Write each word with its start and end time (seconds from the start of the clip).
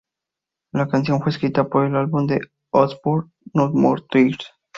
La 0.71 0.87
canción 0.87 1.21
fue 1.21 1.29
escrita 1.29 1.69
para 1.69 1.85
el 1.87 1.95
álbum 1.95 2.25
de 2.25 2.39
Osbourne 2.71 3.29
"No 3.53 3.69
More 3.71 4.01
Tears". 4.09 4.47